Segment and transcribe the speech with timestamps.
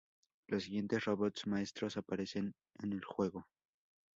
[0.47, 3.45] Los siguientes Robots Maestros aparecen en el juego.